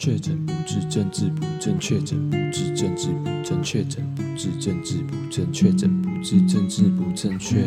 [0.00, 7.66] 确诊不治，政治不正确；确诊不治，政治不正确；确诊不治，政治不正确；确诊不治，政治不正确。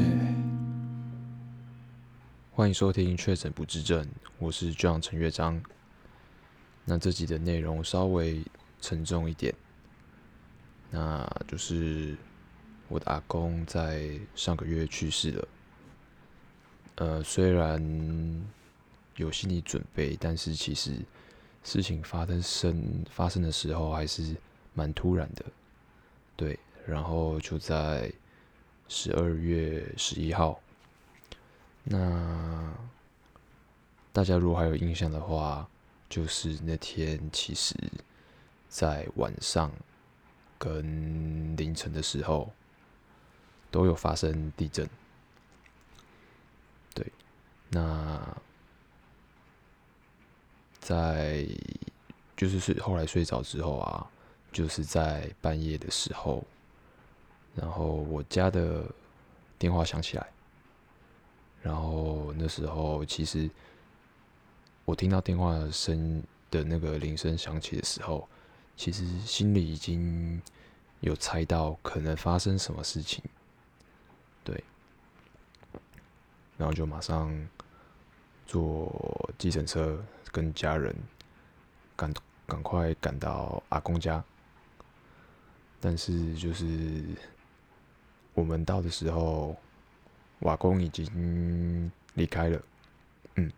[2.51, 4.04] 欢迎收听《确诊不治症》，
[4.39, 5.61] 我是 John 陈乐章。
[6.85, 8.43] 那这集的内容稍微
[8.81, 9.54] 沉重一点，
[10.89, 12.18] 那就是
[12.88, 15.47] 我的阿公在上个月去世了。
[16.95, 17.79] 呃，虽然
[19.18, 20.93] 有心理准备，但是其实。
[21.64, 24.36] 事情发生生发生的时候还是
[24.74, 25.46] 蛮突然的，
[26.36, 28.11] 对，然后就在
[28.89, 30.60] 十二月十一号，
[31.84, 32.73] 那
[34.11, 35.67] 大家如果还有印象的话，
[36.09, 37.75] 就是那天其实，
[38.67, 39.72] 在晚上
[40.58, 42.52] 跟凌晨的时候
[43.72, 44.88] 都有发生地震，
[46.94, 47.11] 对，
[47.70, 48.38] 那。
[50.83, 51.47] 在
[52.36, 54.05] 就是睡后来睡着之后啊，
[54.52, 56.44] 就是在半夜的时候，
[57.56, 58.84] 然后我家的
[59.58, 60.28] 电话响起来，
[61.61, 63.50] 然后那时候其实
[64.84, 68.28] 我听到电话声的那个铃声响起的时候，
[68.76, 70.42] 其实心里已经
[71.00, 73.23] 有猜到可能发生什么事情，
[74.44, 74.61] 对，
[76.58, 77.48] 然后就马上
[78.45, 80.04] 坐计程车。
[80.34, 80.94] 跟家人
[81.95, 82.12] 赶
[82.48, 84.22] 赶快赶到阿公家，
[85.80, 87.06] 但是就是
[88.34, 89.56] 我们到的时候，
[90.39, 92.61] 瓦工已经离开了，
[93.36, 93.52] 嗯，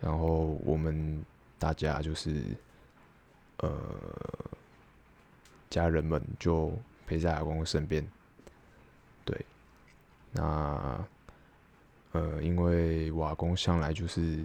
[0.00, 1.24] 然后我们
[1.60, 2.42] 大家就是
[3.58, 3.72] 呃
[5.70, 6.76] 家人们就
[7.06, 8.04] 陪在阿公身边，
[9.24, 9.46] 对，
[10.32, 11.06] 那
[12.10, 14.44] 呃因为瓦工向来就是。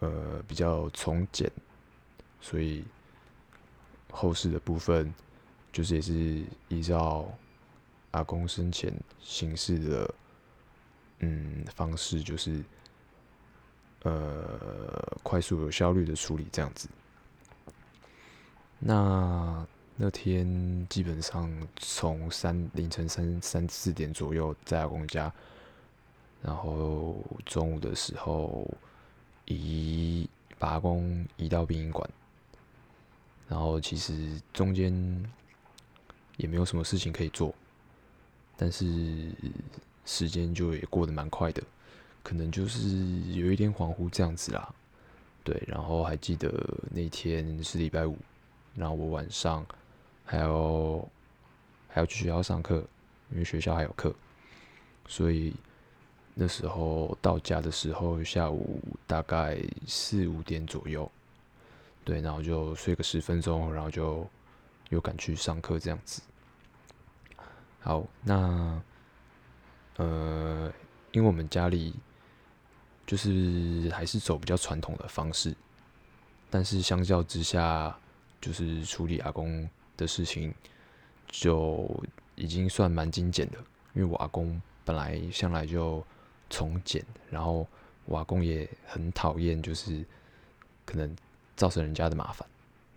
[0.00, 1.52] 呃，比较从简，
[2.40, 2.82] 所以
[4.10, 5.12] 后事的部分
[5.70, 7.28] 就是也是依照
[8.12, 8.90] 阿公生前
[9.20, 10.14] 行事的
[11.18, 12.64] 嗯方式，就是
[14.04, 16.88] 呃快速有效率的处理这样子。
[18.78, 25.30] 那那天基本上从三凌晨三三四点左右在阿公家，
[26.40, 28.66] 然后中午的时候。
[29.46, 30.28] 移
[30.58, 32.08] 把阿公移到殡仪馆，
[33.48, 34.92] 然后其实中间
[36.36, 37.54] 也没有什么事情可以做，
[38.56, 39.30] 但是
[40.04, 41.62] 时间就也过得蛮快的，
[42.22, 42.88] 可能就是
[43.32, 44.72] 有一点恍惚这样子啦。
[45.42, 46.52] 对，然后还记得
[46.90, 48.16] 那天是礼拜五，
[48.74, 49.66] 然后我晚上
[50.24, 51.08] 还要
[51.88, 52.84] 还要去学校上课，
[53.32, 54.14] 因为学校还有课，
[55.08, 55.54] 所以。
[56.42, 61.06] 那时候到家的时候，下午大概四五点左右，
[62.02, 64.26] 对，然后就睡个十分钟，然后就
[64.88, 66.22] 又赶去上课这样子。
[67.80, 68.82] 好，那
[69.98, 70.72] 呃，
[71.12, 71.94] 因为我们家里
[73.06, 75.54] 就是还是走比较传统的方式，
[76.48, 77.94] 但是相较之下，
[78.40, 80.54] 就是处理阿公的事情
[81.26, 82.02] 就
[82.34, 83.58] 已经算蛮精简的，
[83.92, 86.02] 因为我阿公本来向来就。
[86.50, 87.64] 从简，然后
[88.06, 90.04] 瓦工也很讨厌，就是
[90.84, 91.16] 可能
[91.56, 92.44] 造成人家的麻烦，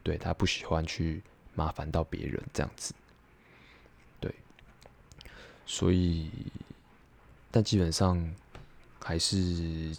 [0.01, 1.21] 对，他不喜欢去
[1.53, 2.95] 麻烦到别人这样子，
[4.19, 4.33] 对，
[5.67, 6.31] 所以，
[7.51, 8.33] 但基本上
[8.99, 9.95] 还是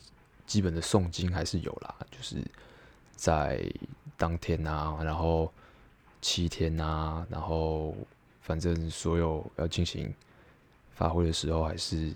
[0.47, 2.43] 基本的诵经还是有啦，就是
[3.15, 3.65] 在
[4.17, 5.53] 当天啊，然后
[6.21, 7.97] 七天啊，然后
[8.43, 10.13] 反正所有要进行
[10.93, 12.13] 发挥的时候还是。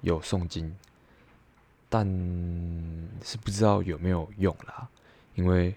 [0.00, 0.74] 有诵经，
[1.88, 2.06] 但
[3.22, 4.88] 是不知道有没有用啦。
[5.34, 5.74] 因为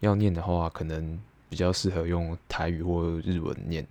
[0.00, 3.86] 要念的话，可能比较适合用台语或日文念，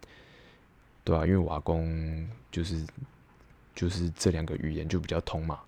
[1.04, 2.86] 对啊，因为我阿公就是
[3.76, 5.60] 就是这两个语言就比较通嘛。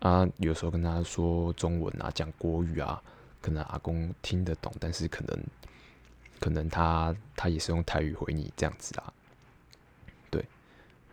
[0.00, 3.02] 啊，有时候跟他说中文啊，讲国语啊，
[3.40, 5.44] 可能阿公听得懂，但是可能
[6.38, 9.12] 可能他他也是用台语回你这样子啊。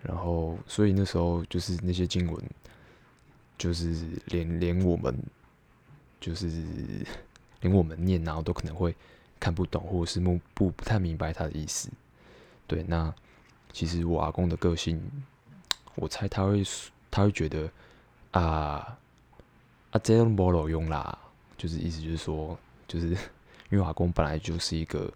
[0.04, 2.44] 然后，所以那时候就是那些经文，
[3.58, 5.18] 就是连连我们，
[6.20, 6.48] 就是
[7.62, 8.94] 连我们念，然后都可能会
[9.40, 11.90] 看不懂，或者是不不不太明白他的意思。
[12.68, 13.14] 对，那
[13.72, 15.02] 其实我阿公的个性，
[15.96, 16.62] 我猜他会
[17.10, 17.72] 他会觉得
[18.32, 18.98] 啊
[19.92, 21.18] 啊这样没路用啦，
[21.58, 22.60] 就是意思就是说，
[22.90, 23.08] 就是
[23.72, 25.10] 因为阿公本来就是一个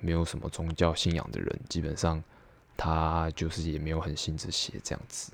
[0.00, 2.20] 没有什么宗教信仰的人，基本上。
[2.76, 5.32] 他就是也没有很信这些这样子，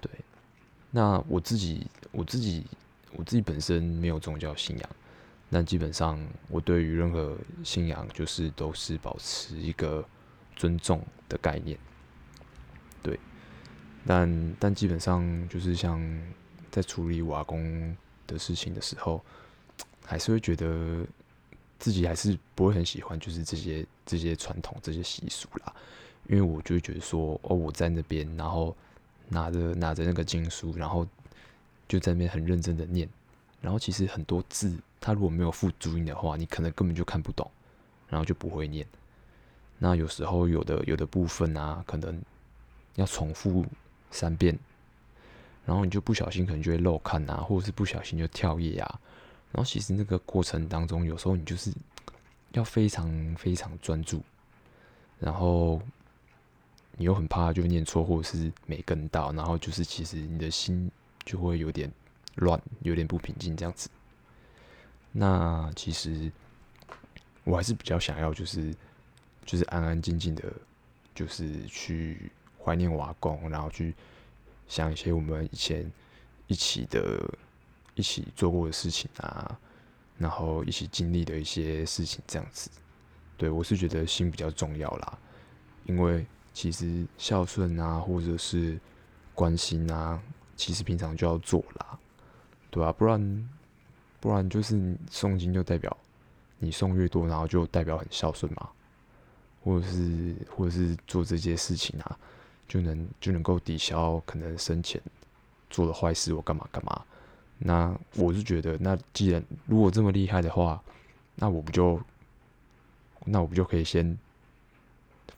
[0.00, 0.10] 对。
[0.90, 2.66] 那我自己，我自己，
[3.12, 4.90] 我自己本身没有宗教信仰，
[5.48, 6.18] 但基本上
[6.48, 10.04] 我对于任何信仰就是都是保持一个
[10.56, 11.78] 尊重的概念，
[13.02, 13.18] 对。
[14.06, 16.00] 但但基本上就是像
[16.70, 19.22] 在处理瓦工的事情的时候，
[20.04, 21.06] 还是会觉得
[21.78, 25.72] 自己还是不会很喜欢，就是这些这些传统这些习俗啦。
[26.26, 28.76] 因为我就觉得说，哦，我在那边，然后
[29.28, 31.04] 拿着拿着那个经书，然后
[31.88, 33.08] 就在那边很认真的念，
[33.60, 37.50] 然后其实很多字，它如果没有附注音的话，你可能根本就看不懂，
[38.08, 38.86] 然后就不会念。
[39.78, 42.22] 那有时候有的有的部分啊，可能
[42.94, 43.66] 要重复
[44.12, 44.56] 三遍，
[45.64, 49.00] 然后你就不小心可能就会漏看啊，或者是不小心就跳页啊。
[49.50, 51.72] 然后其实那个过程当中，有时候你就是
[52.52, 54.22] 要非常非常专注，
[55.18, 55.82] 然后。
[57.00, 60.90] 你又很怕就念错，或者是没跟到，然后就是其实你的心
[61.24, 61.90] 就会有点
[62.34, 63.88] 乱，有点不平静这样子。
[65.10, 66.30] 那其实
[67.42, 68.74] 我还是比较想要，就是
[69.46, 70.52] 就是安安静静的，
[71.14, 72.30] 就是去
[72.62, 73.94] 怀念我阿公，然后去
[74.68, 75.90] 想一些我们以前
[76.48, 77.18] 一起的、
[77.94, 79.58] 一起做过的事情啊，
[80.18, 82.70] 然后一起经历的一些事情这样子。
[83.38, 85.18] 对，我是觉得心比较重要啦，
[85.86, 86.26] 因为。
[86.52, 88.78] 其实孝顺啊，或者是
[89.34, 90.20] 关心啊，
[90.56, 91.98] 其实平常就要做啦，
[92.70, 93.48] 对啊，不然
[94.18, 95.96] 不然就是你诵经就代表
[96.58, 98.68] 你诵越多，然后就代表很孝顺嘛，
[99.64, 102.18] 或者是或者是做这些事情啊，
[102.68, 105.00] 就能就能够抵消可能生前
[105.70, 107.02] 做的坏事或干嘛干嘛。
[107.58, 110.82] 那我是觉得，那既然如果这么厉害的话，
[111.36, 112.00] 那我不就
[113.24, 114.18] 那我不就可以先。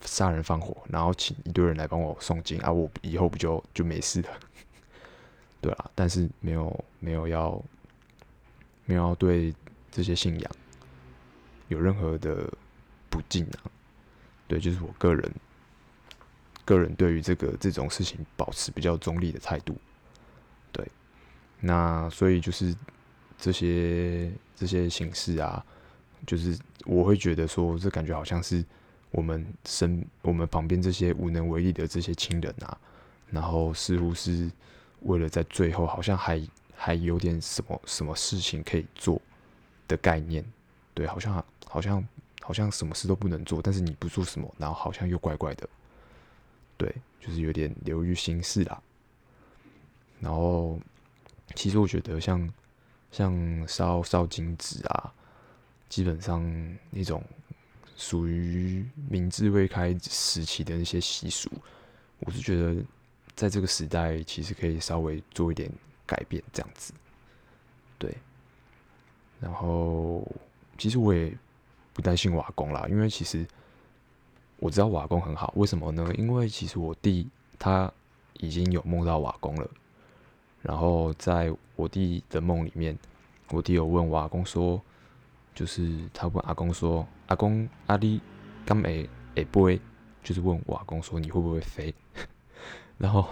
[0.04, 2.70] 杀人放火，然后请一堆人来帮我诵经啊！
[2.70, 4.28] 我以后不就就没事了？
[5.60, 7.62] 对啊，但是没有没有要
[8.84, 9.54] 没有要对
[9.90, 10.50] 这些信仰
[11.68, 12.52] 有任何的
[13.08, 13.70] 不敬啊！
[14.48, 15.32] 对，就是我个人
[16.64, 19.76] 个人对于这个这种事情保持比较中立的态度。
[20.72, 20.86] 对，
[21.60, 22.74] 那所以就是
[23.38, 25.64] 这些这些形式啊，
[26.26, 28.64] 就是我会觉得说，这感觉好像是。
[29.12, 32.76] 我们身我们旁边这些无能为力的这些亲人啊，
[33.30, 34.50] 然后似乎是
[35.00, 36.42] 为了在最后好像还
[36.74, 39.20] 还有点什么什么事情可以做
[39.86, 40.42] 的概念，
[40.94, 42.08] 对，好像好像
[42.40, 45.68] 好像什么事都不能做，但是你不做什么，然后好像又怪怪的，
[46.78, 48.82] 对，就是有点流于形式啦。
[50.20, 50.80] 然后
[51.54, 52.52] 其实我觉得像
[53.10, 55.12] 像烧烧金纸啊，
[55.90, 56.42] 基本上
[56.90, 57.22] 那种。
[58.02, 61.48] 属于明治未开时期的那些习俗，
[62.18, 62.82] 我是觉得
[63.36, 65.70] 在这个时代其实可以稍微做一点
[66.04, 66.92] 改变，这样子。
[67.98, 68.12] 对。
[69.40, 70.26] 然后，
[70.76, 71.32] 其实我也
[71.92, 73.46] 不担心瓦工啦，因为其实
[74.56, 75.52] 我知道瓦工很好。
[75.56, 76.12] 为什么呢？
[76.18, 77.88] 因为其实我弟他
[78.40, 79.70] 已经有梦到瓦工了。
[80.60, 82.98] 然后在我弟的梦里面，
[83.50, 84.82] 我弟有问瓦工说。
[85.54, 88.20] 就是他问阿公说：“阿公，阿弟
[88.64, 89.80] 刚会会飞？”
[90.24, 91.94] 就是问我阿公说：“你会不会飞？”
[92.96, 93.28] 然后，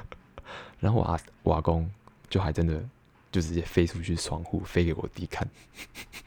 [0.78, 1.90] 然后我阿我阿公
[2.28, 2.82] 就还真的
[3.32, 5.48] 就直接飞出去窗户，飞给我弟看。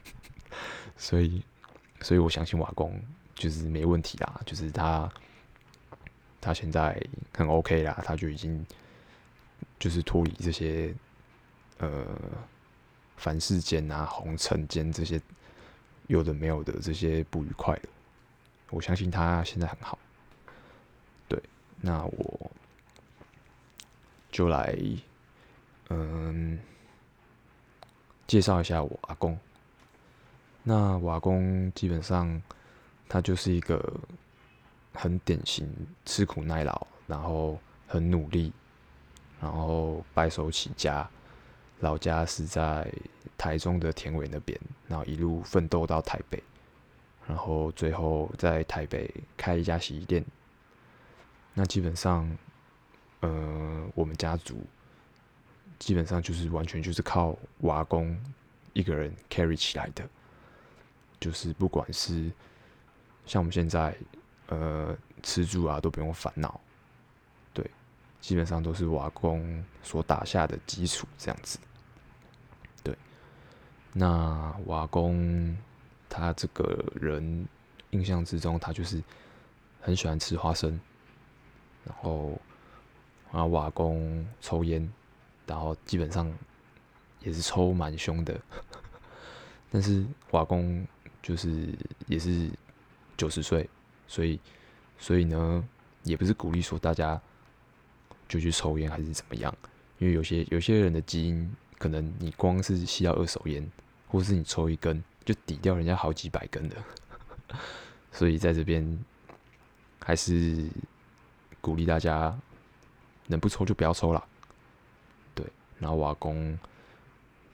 [0.98, 1.44] 所以，
[2.02, 3.00] 所以我相信我阿公
[3.36, 5.12] 就是没问题啦，就是他
[6.40, 7.00] 他现在
[7.34, 8.66] 很 OK 啦，他就已经
[9.78, 10.94] 就是脱离这些
[11.78, 12.06] 呃。
[13.22, 15.22] 凡世间啊，红尘间这些
[16.08, 17.88] 有的没有的这些不愉快的，
[18.72, 20.00] 我相信他现在很好。
[21.28, 21.40] 对，
[21.80, 22.52] 那我
[24.32, 24.76] 就来
[25.90, 26.60] 嗯
[28.26, 29.38] 介绍一下我阿公。
[30.64, 32.42] 那我阿公基本上
[33.08, 34.02] 他就是一个
[34.96, 35.72] 很典型
[36.08, 38.52] 吃苦耐劳，然后很努力，
[39.40, 41.08] 然后白手起家。
[41.82, 42.92] 老家是在
[43.38, 46.42] 台中的田尾那边，然后一路奋斗到台北，
[47.28, 50.24] 然后最后在台北开一家洗衣店。
[51.54, 52.38] 那基本上，
[53.22, 54.64] 呃，我们家族
[55.80, 58.18] 基本上就是完全就是靠瓦工
[58.74, 60.08] 一个人 carry 起来的，
[61.20, 62.32] 就是不管是
[63.26, 63.98] 像我们现在，
[64.48, 66.62] 呃，吃住啊都不用烦恼，
[67.54, 67.70] 对，
[68.22, 71.58] 基本上都是瓦工所打下的基础这样子。
[73.94, 75.58] 那瓦工
[76.10, 77.48] 他这个人
[77.92, 79.04] 印象之中，他就是
[79.82, 80.80] 很喜欢吃花生，
[81.86, 82.40] 然后
[83.32, 84.90] 啊，瓦工抽烟，
[85.46, 86.32] 然后基本上
[87.20, 88.40] 也是抽蛮凶的，
[89.70, 90.88] 但是瓦工
[91.22, 91.68] 就是
[92.08, 92.50] 也是
[93.18, 93.70] 九十岁，
[94.08, 94.40] 所以
[94.98, 95.68] 所以呢，
[96.04, 97.22] 也不是鼓励说大家
[98.28, 99.54] 就去抽烟还是怎么样，
[99.98, 103.68] 因为有些有些人的基因，可能你光是吸到二手烟，
[104.08, 106.76] 或是你抽一根就抵掉人家好几百根的，
[108.14, 109.04] 所以在这边
[110.00, 110.70] 还是
[111.60, 112.40] 鼓励大家
[113.26, 114.24] 能不抽就不要抽了。
[115.34, 115.44] 对，
[115.80, 116.56] 然后我阿公。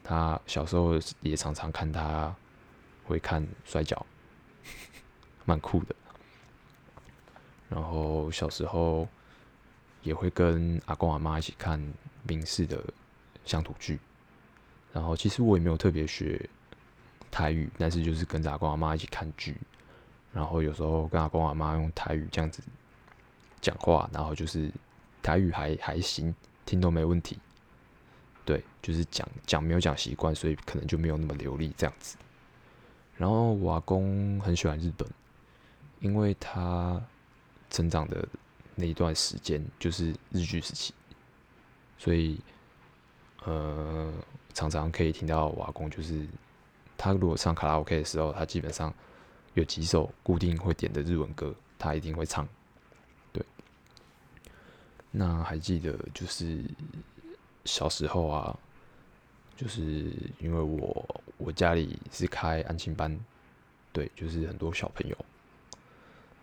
[0.03, 2.33] 他小时候也常常看他
[3.05, 4.05] 会看摔跤，
[5.43, 5.95] 蛮酷的。
[7.67, 9.05] 然后小时候
[10.03, 11.77] 也会跟阿公阿妈一起看
[12.23, 12.81] 民视的
[13.43, 13.99] 乡土剧。
[14.97, 16.49] 然后其实我也没有特别学
[17.29, 19.55] 台语，但是就是跟着阿公阿妈一起看剧。
[20.33, 22.63] 然后有时候跟阿公阿妈用台语这样子
[23.61, 24.71] 讲话，然后就是
[25.21, 26.33] 台语还还行，
[26.65, 27.37] 听都没问题。
[28.43, 32.17] 对，就是讲讲没有讲习惯，所以可能就没有那么流利这样子。
[33.17, 35.07] 然后我阿公很喜欢日本，
[35.99, 36.99] 因为他
[37.69, 38.27] 成长的
[38.73, 40.91] 那一段时间就是日剧时期，
[41.99, 42.39] 所以
[43.43, 44.11] 呃
[44.57, 46.25] 常常可以听到瓦工就是
[46.97, 48.91] 他如果唱卡拉 OK 的时候，他基本上
[49.53, 52.47] 有几首固定会点的日文歌，他一定会唱。
[53.31, 53.45] 对，
[55.11, 56.63] 那还记得就是。
[57.69, 58.57] 小时候啊，
[59.57, 60.09] 就是
[60.39, 63.19] 因为我我家里是开安亲班，
[63.91, 65.17] 对，就是很多小朋友。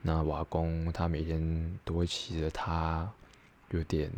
[0.03, 3.11] 那瓦工他每天都会骑着他
[3.71, 4.13] 有点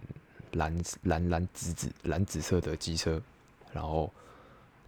[0.54, 3.22] 蓝蓝蓝紫紫蓝紫色的机车，
[3.76, 4.10] 然后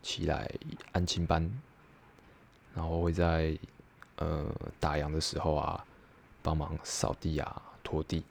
[0.02, 0.50] 起来
[0.92, 1.46] 安亲班，
[2.74, 3.54] 然后会在
[4.16, 5.84] 呃打烊的时候啊
[6.42, 8.24] 帮忙扫地啊拖地，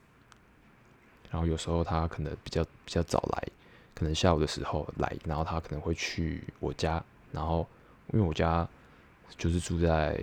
[1.30, 3.48] 然后有时候他可能比较比较早来。
[3.94, 7.66] 可能下午的时候来，然后他可能会去我家，然后
[8.12, 8.68] 因为我家
[9.36, 10.16] 就是住在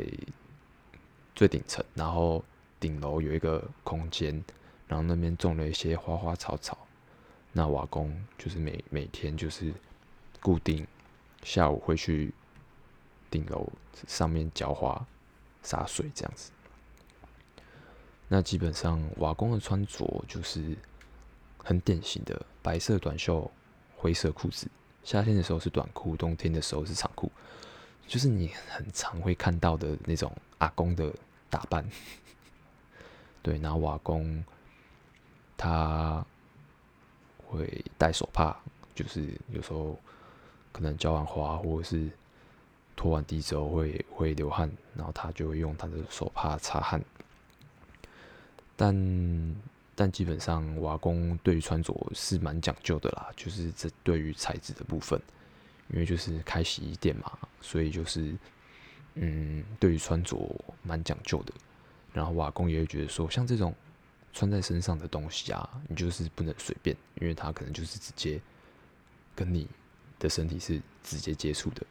[1.36, 2.42] 最顶层，然后
[2.80, 4.42] 顶楼有一个空间，
[4.88, 6.78] 然后那边种了一些花花草草。
[7.52, 9.74] 那瓦工就是每每天就是
[10.46, 10.86] 固定
[11.42, 12.32] 下午会去
[13.32, 13.68] 顶楼
[14.08, 15.04] 上面浇花、
[15.64, 16.52] 洒水这样子。
[18.28, 20.78] 那基本上瓦工的穿着就是
[21.64, 23.52] 很典型的白色短袖。
[23.98, 24.68] 灰色裤子，
[25.04, 27.32] 夏天的时候是短裤，冬天的时候是长裤，
[28.08, 31.12] 就是你很常会看到的那种阿公的
[31.50, 31.84] 打扮。
[33.42, 34.46] 对，然后瓦工
[35.58, 36.24] 他
[37.48, 38.56] 会戴手帕，
[38.94, 40.00] 就是有时候
[40.76, 42.10] 可能浇完花或者是
[42.96, 47.02] 拖完地之后会会流汗，然后他就会用他的手帕擦汗，
[48.76, 49.56] 但。
[49.98, 55.18] 但基本上，瓦工对于穿着是蛮讲究的啦，就是这对于材质的部分，
[55.88, 58.36] 因为就是开洗衣店嘛，所以就是
[59.14, 60.38] 嗯，对于穿着
[60.84, 61.54] 蛮讲究的。
[62.12, 63.74] 然后瓦工也会觉得说，像这种
[64.34, 68.42] 穿在身上的东西啊，你就是不能随便，因为他可能就是直接
[69.34, 69.66] 跟你
[70.26, 71.86] 的身体是直接接触的，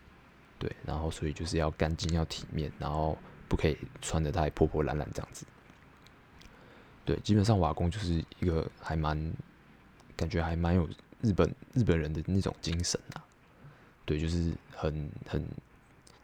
[0.58, 0.70] 对。
[0.84, 3.16] 然后所以就是要干净、要体面，然后
[3.48, 5.46] 不可以穿得太破破烂烂这样子。
[7.04, 9.32] 对，基本上瓦工就是一个还蛮
[10.16, 10.88] 感觉还蛮有
[11.22, 13.24] 日本日本人的那种精神啊。
[14.04, 15.46] 对，就是很很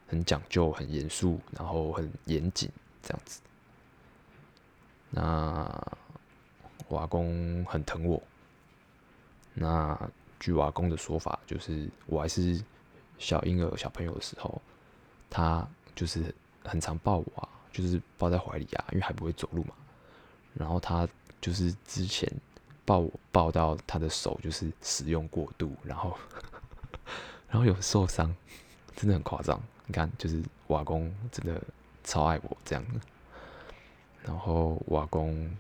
[0.07, 2.71] 很讲究、很严肃，然后很严谨
[3.03, 3.41] 这样子。
[5.11, 5.97] 那
[6.89, 8.23] 瓦工很疼我。
[9.53, 12.61] 那据瓦工的说法，就是我还是
[13.19, 14.61] 小婴儿、小朋友的时候，
[15.29, 19.75] 他就是很常抱我啊，就是抱在怀里啊，因为还不会走路嘛。
[20.55, 21.07] 然后他
[21.41, 22.29] 就是之前
[22.85, 26.19] 抱我抱到他的手就是使用过度，然后
[27.49, 28.35] 然后有受伤，
[28.97, 29.63] 真的很夸张。
[29.87, 31.63] 你看，就是瓦工真的
[32.03, 32.85] 超爱我这样。
[34.23, 35.51] 然后瓦工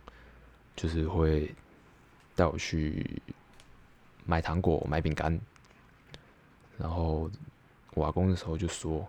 [0.77, 1.55] 就是会
[2.35, 3.21] 带我去
[4.25, 5.41] 买糖果、买饼干。
[6.79, 7.31] 然后
[7.95, 9.07] 瓦工的时候就说，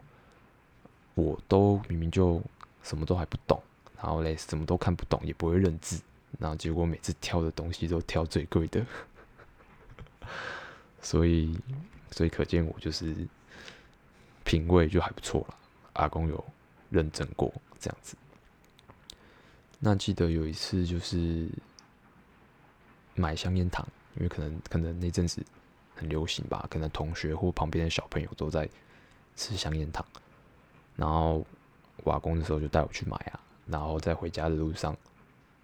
[1.13, 2.41] 我都明明就
[2.83, 3.61] 什么都还不懂。
[3.97, 6.01] 然后嘞，什么都看不懂，也不会认字，
[6.39, 8.83] 然后结果每次挑的东西都挑最贵的，
[11.01, 11.55] 所以，
[12.09, 13.15] 所以可见我就是
[14.43, 15.55] 品味就还不错了。
[15.93, 16.43] 阿公有
[16.89, 18.17] 认证过这样子。
[19.77, 21.47] 那记得有一次就是
[23.13, 25.43] 买香烟糖，因为可能可能那阵子
[25.95, 28.69] 很流行吧，可能同学或旁边的小朋友都在
[29.35, 30.05] 吃香烟糖，
[30.95, 31.45] 然后
[32.03, 33.39] 瓦工的时候就带我去买啊。
[33.67, 34.95] 然后在回家的路上，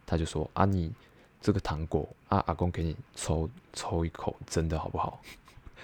[0.06, 0.94] 他就说：“啊，你
[1.42, 5.20] 这个糖果啊，阿公给你抽抽一口，真的好不好？”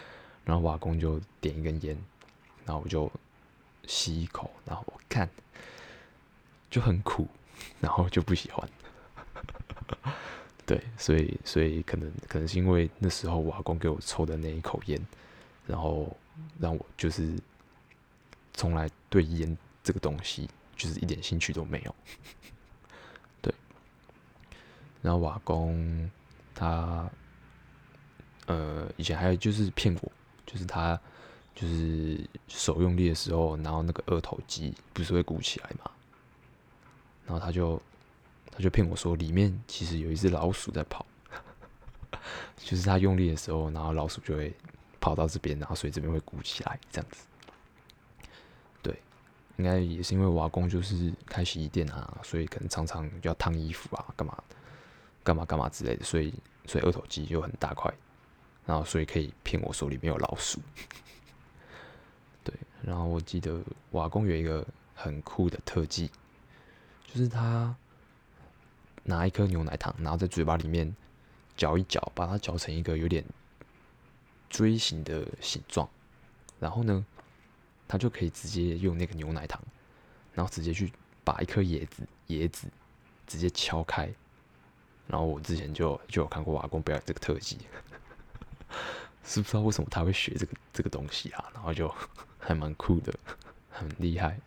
[0.45, 1.97] 然后瓦工就点一根烟，
[2.65, 3.11] 然后我就
[3.85, 5.27] 吸一口，然后我看
[6.69, 7.27] 就很苦，
[7.81, 8.69] 然后就不喜欢。
[10.65, 14.97] 对，所以所以可能可能是因为那时候我阿公给我抽的那一口烟，
[15.67, 16.15] 然后
[16.57, 17.33] 让我就是
[18.53, 21.93] 从来对烟这个东西就是一点兴趣都没有。
[23.41, 23.53] 对，
[25.01, 26.09] 然后瓦工
[26.55, 27.09] 他
[28.45, 30.11] 呃以前还有就是骗我，
[30.45, 30.97] 就是他
[31.53, 32.17] 就是
[32.47, 35.91] 手用力的时候，然后那个二头肌不是会鼓起来嘛，
[37.25, 37.81] 然后他就。
[38.55, 41.03] 他就骗我说里面其实有一只老鼠在跑，
[42.55, 44.53] 就是他用力的时候，然后老鼠就会
[45.01, 47.25] 跑到这边，然后所以这边会鼓起来这样子。
[48.83, 48.95] 对，
[49.57, 54.43] 应该也是因为瓦工就是开洗衣店啊，所以可能常常要烫衣服啊，干嘛
[55.23, 56.31] 干嘛干嘛之类的，所以
[56.67, 57.91] 所以二头肌就很大块，
[58.67, 60.61] 然后所以可以骗我说里面有老鼠。
[62.43, 63.59] 对，然后我记得
[63.91, 66.11] 瓦工有一个很酷的特技，
[67.11, 67.75] 就是他。
[69.03, 70.95] 拿一颗牛奶糖，然后在嘴巴里面
[71.55, 73.23] 嚼一嚼，把它嚼成一个有点
[74.49, 75.89] 锥形的形状，
[76.59, 77.05] 然后呢，
[77.87, 79.61] 他就可以直接用那个牛奶糖，
[80.33, 80.91] 然后直接去
[81.23, 82.67] 把一颗椰子椰子
[83.27, 84.09] 直接敲开。
[85.05, 87.57] 然后我之前就就有看过瓦工表演这个特技，
[89.23, 91.51] 是不知道为什么他会学这个这个东西啊？
[91.53, 91.93] 然后就
[92.39, 93.13] 还蛮酷的，
[93.69, 94.39] 很厉害。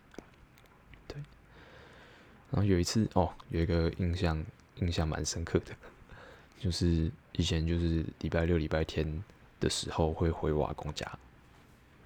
[2.51, 4.43] 然后有一次哦，有一个印象
[4.77, 5.75] 印象蛮深刻的，
[6.61, 9.25] 就是以前就是礼拜六礼拜天
[9.59, 11.07] 的时候会回我阿公家，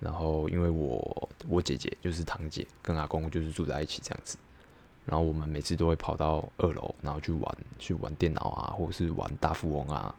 [0.00, 4.38] 然后因为我我姐姐就是堂姐跟阿公就是住在一起这样子，
[5.04, 10.14] 然后我们每次都会跑到二楼，然后去玩去玩电脑啊，或者是玩大富翁啊，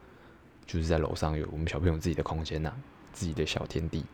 [0.68, 2.72] 就是在楼上有我们小朋友自己的空间呐，
[3.12, 4.06] 自己的小天地。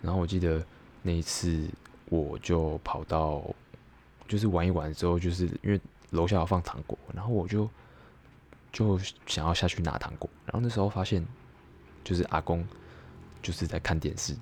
[0.00, 0.64] 然后我记得
[1.02, 1.68] 那一次
[2.08, 3.42] 我就跑到。
[4.26, 7.68] 就是玩一玩之后，就是因为楼下要放糖果，然后我就
[8.72, 11.24] 就想要下去拿糖果，然后那时候发现
[12.02, 12.66] 就是阿公
[13.42, 14.34] 就是在看电视，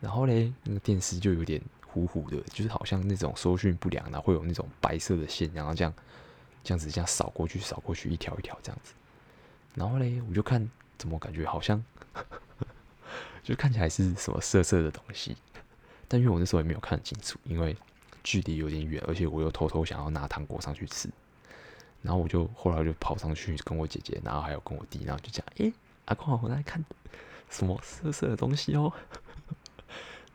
[0.00, 5.92] 然后嘞那个电视就有点糊糊的，就是好像那种收讯不良，然后会有那种白色的线，然后这样
[6.62, 8.92] 这样子这样扫过去扫过去一条一条这样子，
[9.74, 11.82] 然后嘞我就看怎么感觉好像
[13.42, 15.36] 就看起来是什么色色的东西，
[16.06, 17.76] 但因为我那时候也没有看清楚，因为。
[18.26, 21.08] 距离有点远，而且我又偷偷想要拿糖果上去吃，
[22.02, 25.72] 然后我就后来就跑上去跟我姐姐，然后还有跟我弟，然后就讲：“诶，
[26.06, 26.84] 阿公，我在看
[27.48, 28.92] 什么色色的东西哦。”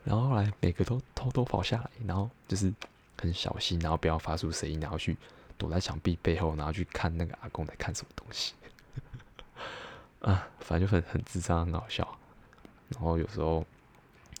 [0.04, 2.72] 然后后来每个都偷偷跑下来，然后就是
[3.20, 5.14] 很小心，然后不要发出声音，然后去
[5.58, 8.54] 躲在墙壁背后，然后去看那个阿公在看什么东西。
[10.20, 12.18] 啊，反正就很很智障，很好笑。
[12.88, 13.62] 然后有时候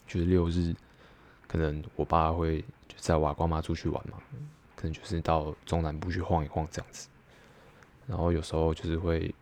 [0.06, 0.74] 就是六日，
[1.52, 2.96] 可能我爸会就。
[3.02, 4.16] 在我阿公妈出去玩嘛，
[4.76, 7.08] 可能就是到中南部去晃一晃这样子，
[8.06, 9.34] 然后有时候就是会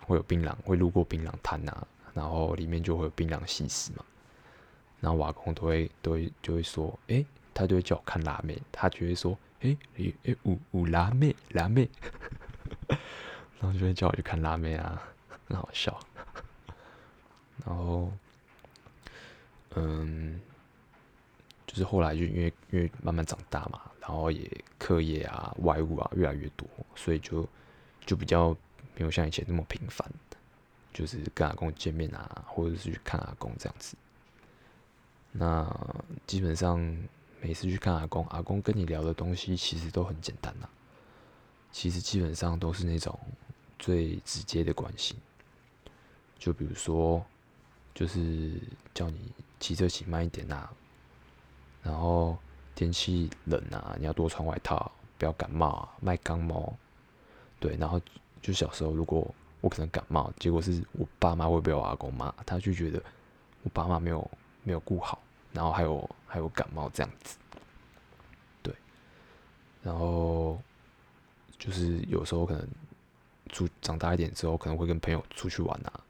[0.00, 4.04] 会有槟榔，会路过槟榔摊呐，然后里面就会有槟榔西施嘛，
[5.00, 11.88] 然后我阿公都会都会就会说，诶、他就会叫我看辣妹，他就会说，诶诶诶，五五辣妹辣妹，
[13.60, 15.00] 然后就会叫我去看辣妹啊，
[15.46, 15.96] 很好笑，
[17.64, 18.10] 然后
[19.76, 20.40] 嗯。
[21.76, 27.46] 就是后来就因为因为慢慢长大嘛，然后也课业啊、外务啊越来越多，所以就
[28.06, 28.56] 就比较
[28.94, 30.10] 没有像以前那么频繁，
[30.94, 33.94] 就是跟阿公见面啊，或者是去看阿公这样子。
[35.32, 35.70] 那
[36.26, 36.78] 基本上
[37.42, 40.66] 每次去看阿公，阿公跟你聊的东西其实都很简单呐、
[41.70, 43.20] 其实基本上都是那种
[43.78, 45.14] 最直接的关心，
[46.38, 47.22] 就比如说
[47.94, 48.58] 就是
[48.94, 50.70] 叫你骑车骑慢一点呐。
[51.86, 52.36] 然后
[52.74, 56.76] 天气冷啊，你要多穿外套，不要感冒啊，卖感冒。
[57.60, 58.00] 对，然后
[58.42, 63.00] 就小时候，如果我可能感冒，结果是我爸妈会被我阿公骂，他就觉得
[63.62, 64.28] 我爸妈没有
[64.64, 65.22] 没有顾好，
[65.52, 67.38] 然后还有还有感冒这样子。
[68.62, 68.74] 对，
[69.84, 70.60] 然后
[71.56, 72.68] 就是有时候可能
[73.50, 76.00] 出长大一点之后，可能会跟朋友出去玩啊，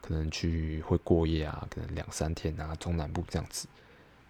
[0.00, 3.68] 可能去会过夜啊，可能两三天啊，中南部这样子。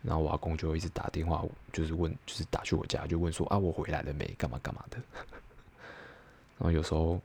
[0.05, 4.27] 然后我阿公就一直打电话，就是问，就是打去我家，就问说啊，我回来了没？
[4.37, 4.99] 干嘛干嘛的。
[6.59, 7.19] 然后有时候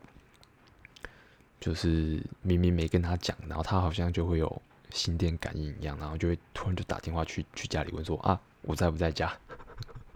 [1.60, 4.62] 就是明明没跟他讲，然后他好像就会有
[4.92, 9.38] 心电感应一样，然后就会突然就打电话去去家里问说啊，我在不在家？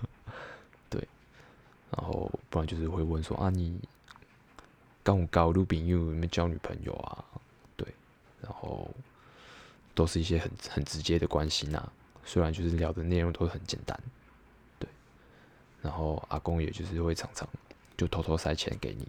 [0.89, 1.05] 对，
[1.91, 3.77] 然后不然就是会问说啊，你
[5.03, 7.25] 刚我高路边有没有交女朋友啊？
[7.75, 7.85] 对，
[8.41, 8.89] 然后
[9.93, 11.91] 都是一些很很直接的关心、啊。
[12.25, 13.99] 虽然就是聊的内容都很简单，
[14.79, 14.89] 对，
[15.81, 17.47] 然后阿公也就是会常常
[17.97, 19.07] 就偷偷塞钱给你，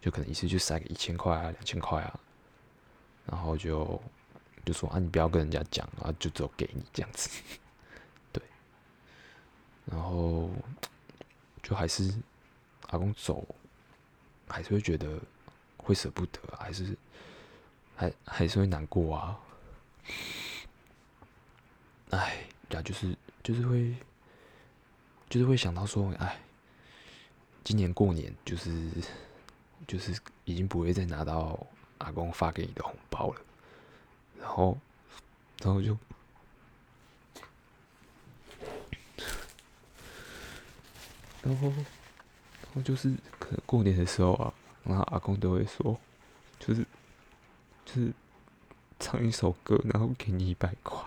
[0.00, 2.20] 就可能一次就塞个一千块啊、两千块啊，
[3.26, 4.00] 然后就
[4.64, 7.30] 就说啊，你不要跟人家讲啊，就只有给你这样子，
[8.32, 8.42] 对，
[9.86, 10.50] 然后
[11.62, 12.12] 就还是
[12.88, 13.46] 阿公走，
[14.46, 15.18] 还是会觉得
[15.78, 16.96] 会舍不得，还是
[17.96, 19.38] 还还是会难过啊。
[22.10, 23.94] 哎，呀，就是就是会，
[25.28, 26.40] 就是会想到说，哎，
[27.62, 28.90] 今年过年就是
[29.86, 31.66] 就是已经不会再拿到
[31.98, 33.40] 阿公发给你的红包了，
[34.40, 34.76] 然后
[35.62, 35.96] 然后就，
[41.42, 44.52] 然后然后就是可能过年的时候啊，
[44.84, 45.98] 然后阿公都会说，
[46.58, 46.84] 就是
[47.84, 48.12] 就是
[48.98, 50.98] 唱一首歌，然后给你一百块。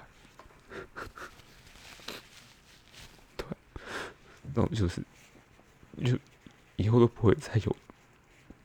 [3.38, 3.46] 对，
[4.54, 5.02] 然后就是，
[6.04, 6.18] 就
[6.76, 7.76] 以后都不会再有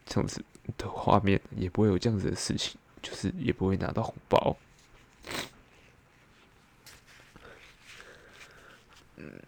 [0.07, 0.43] 这样子
[0.77, 4.57] 的画面，也不会有这样子的事情，就是也不会拿到红包。
[9.17, 9.43] 嗯，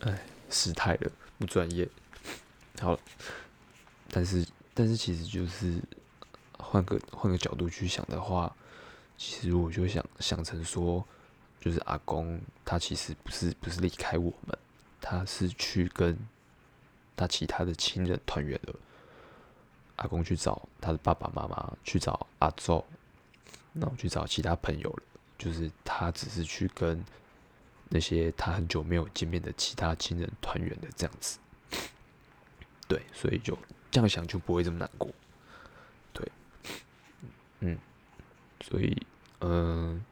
[0.00, 1.88] 哎，失态了，不专业。
[2.80, 2.98] 好，
[4.10, 5.80] 但是但是其实就是
[6.58, 8.54] 换个换个角度去想的话。
[9.22, 11.06] 其实我就想想成说，
[11.60, 14.58] 就是阿公他其实不是不是离开我们，
[15.00, 16.18] 他是去跟
[17.14, 18.74] 他其他的亲人团圆了。
[19.96, 22.84] 阿公去找他的爸爸妈妈，去找阿祖，
[23.74, 25.02] 然后去找其他朋友了。
[25.36, 27.04] 就是他只是去跟
[27.88, 31.38] 那些他很久没有见面的其他亲人团圆的这样子。
[32.88, 33.56] 对，所以就
[33.90, 35.08] 这样想就不会这么难过。
[36.12, 36.32] 对，
[37.60, 37.78] 嗯。
[38.62, 38.94] 所以，
[39.40, 40.04] 嗯、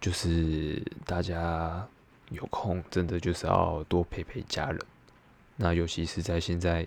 [0.00, 1.86] 就是大家
[2.30, 4.80] 有空，真的就是要多陪陪家人。
[5.56, 6.86] 那尤其是在现在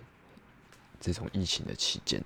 [0.98, 2.22] 这种疫情的期间，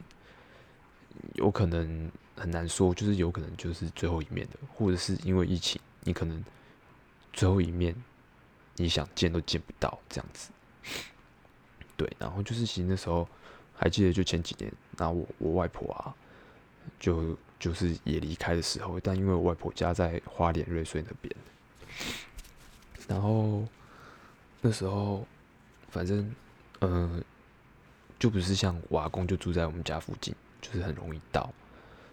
[1.35, 6.45] 有可能很难说，就是有可能就是最后一面的，或者是因为疫情，你可能
[7.33, 7.95] 最后一面
[8.77, 10.51] 你想见都见不到这样子。
[11.97, 13.29] 对，然后就是其实那时候
[13.75, 16.15] 还记得，就前几年，那我我外婆啊，
[17.01, 17.37] 就。
[17.59, 21.35] 就是也离开的时候，但因为我外婆家在花莲瑞穗那边，
[23.09, 23.67] 然后
[24.61, 25.27] 那时候
[25.89, 26.19] 反正
[26.81, 27.23] 嗯、呃，
[28.19, 31.51] 就不是像瓦工就住在我们家附近，就是很容易到，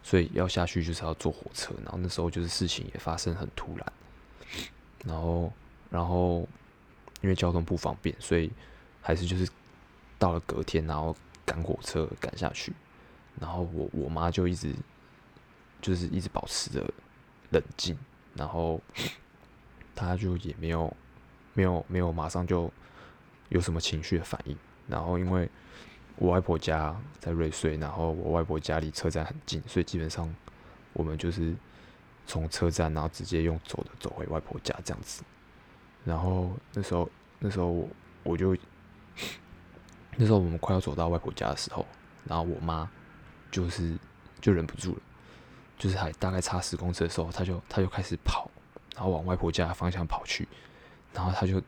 [0.02, 3.94] 所以要下去就是要坐火车，然后那时候就是事情也发生很突然，
[5.04, 5.52] 然后
[5.90, 6.48] 然后
[7.22, 8.50] 因为交通不方便，所以
[9.02, 9.46] 还是就是
[10.18, 11.14] 到了隔天，然后
[11.46, 12.72] 赶火车赶下去，
[13.42, 14.74] 然后我我妈就一直。
[15.84, 16.90] 就是一直保持着
[17.50, 17.98] 冷静，
[18.34, 18.82] 然后
[19.94, 20.96] 他就也没有
[21.54, 22.72] 没有没有马上就
[23.50, 24.58] 有什么情绪的反应。
[24.88, 25.50] 然后因为
[26.16, 30.34] 我外婆家在瑞穗，然后我外婆家离车站很近，所以基本上
[30.94, 31.54] 我们就是
[32.26, 35.22] 从车站，然后直接用走的走回外婆家这样子。
[36.06, 37.90] 然后那时候那时候我
[38.24, 38.56] 我就
[40.16, 41.86] 那时候我们快要走到外婆家的时候，
[42.24, 42.90] 然后我妈
[43.52, 43.98] 就是
[44.40, 45.02] 就忍不住了。
[45.84, 48.50] 就是还大概差十公尺的时候，他就他就开始跑，
[48.96, 50.48] 然后往外婆家的方向跑去，
[51.14, 51.62] 然后他就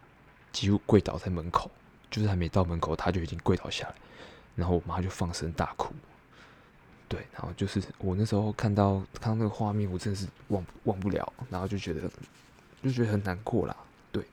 [0.53, 1.69] 几乎跪倒在门口，
[2.09, 3.95] 就是还没到门口，他就已经跪倒下来，
[4.55, 5.93] 然后我妈就放声大哭。
[7.09, 12.09] 对，然后就是我那时候看到看到那个画面，我真的是忘忘不了，然后就觉得
[12.81, 13.75] 就觉得很难过啦。
[14.13, 14.23] 对，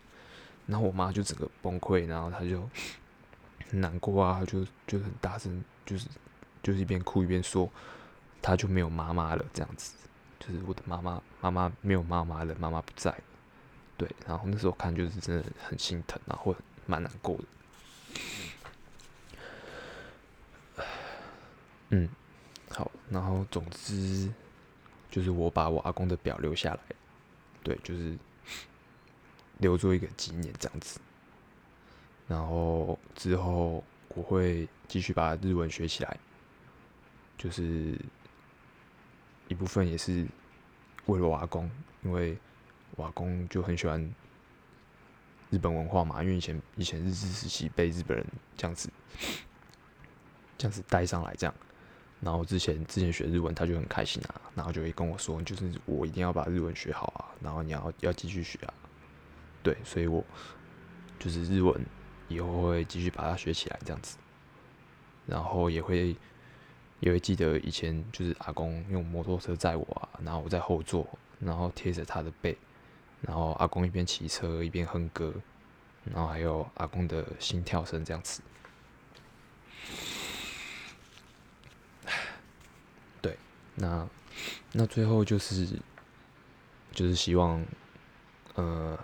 [0.68, 2.62] 然后我妈就整个崩溃，然后她就
[3.72, 6.06] 难过啊，就就很大声，就是
[6.62, 7.68] 就是一边哭一边说。
[8.42, 9.94] 他就没有妈妈了，这样子，
[10.40, 13.16] 就是我的妈妈，妈妈没有妈妈了，妈妈不在，
[13.96, 16.52] 对，然后那时候看就是真的很心疼，然后
[16.84, 17.38] 蛮难过
[20.76, 20.84] 的，
[21.90, 22.08] 嗯，
[22.68, 24.28] 好，然后总之
[25.08, 26.80] 就是我把我阿公的表留下来，
[27.62, 28.18] 对，就是
[29.58, 30.98] 留作一个纪念这样子，
[32.26, 36.18] 然后之后我会继续把日文学起来，
[37.38, 37.96] 就是。
[39.52, 40.26] 一部分也是
[41.04, 41.70] 为了瓦工，
[42.02, 42.38] 因为
[42.96, 44.00] 瓦工就很喜欢
[45.50, 48.88] 日本文化嘛，因为以前以前日治时期被日本人这样子
[50.56, 51.54] 这样子带上来，这样，
[52.22, 58.72] 然后之前之前学日文他就很开心啊，然后就会跟我说，就是我一定要把日文学好啊，然后你要要继续学啊，
[59.62, 60.24] 对，所以我
[61.18, 61.78] 就是日文
[62.28, 64.16] 以后会继续把它学起来这样子，
[65.26, 66.16] 然后也会。
[67.02, 71.04] 也会记得以前就是阿公用摩托车载我啊，然后我在后座，
[71.40, 72.56] 然后贴着他的背，
[73.20, 75.34] 然后阿公一边骑车一边哼歌，
[76.04, 78.40] 然后还有阿公的心跳声这样子。
[83.20, 83.36] 对，
[83.74, 84.08] 那
[84.70, 85.80] 那最后就是
[86.92, 87.66] 就是希望，
[88.54, 88.96] 呃，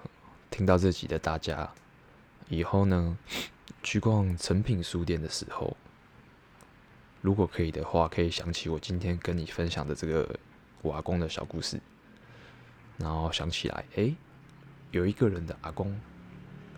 [0.52, 1.68] 听到这集的大家
[2.48, 3.18] 以后呢，
[3.82, 5.76] 去逛诚品书店的时候，
[7.20, 10.38] 如果可以的话，可以想起我今天跟你分享的这个
[10.82, 11.80] 我阿公的小故事，
[12.96, 14.14] 然后想起来，哎，
[14.92, 15.98] 有一个人的阿公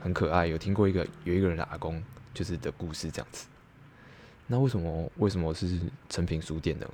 [0.00, 3.46] 很可爱，有听过一个有一个人的阿公就是的故事这样子。
[4.46, 6.87] 那为什么为什么是成品书店呢？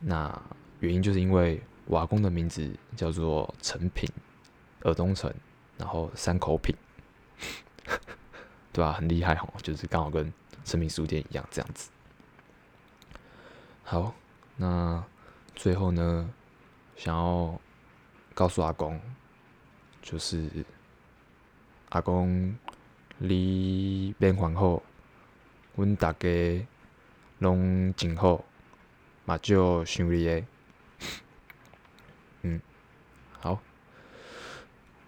[0.00, 0.42] 那
[0.80, 4.08] 原因就是因为瓦工的名字叫做成品，
[4.82, 5.32] 尔东城，
[5.78, 6.74] 然后三口品，
[8.72, 8.92] 对吧？
[8.92, 10.32] 很厉害哦，就是刚好跟
[10.64, 11.90] 成品书店一样这样子。
[13.88, 14.12] 好，
[14.56, 15.04] 那
[15.54, 16.28] 最后呢，
[16.96, 17.60] 想要
[18.34, 19.00] 告诉阿公，
[20.02, 20.50] 就是
[21.90, 22.52] 阿公，
[23.18, 24.82] 你免烦恼，
[25.76, 26.66] 阮大家
[27.38, 28.44] 拢真好，
[29.24, 30.44] 嘛少想你诶。
[32.42, 32.60] 嗯，
[33.38, 33.60] 好，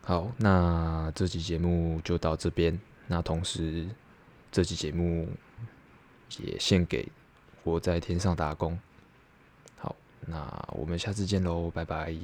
[0.02, 2.78] 好，那这期节目就到这边。
[3.08, 3.88] 那同时，
[4.52, 5.28] 这期节目
[6.38, 7.10] 也献给。
[7.68, 8.78] 我在天上打工，
[9.78, 9.94] 好，
[10.26, 12.14] 那我们下次见喽，拜拜。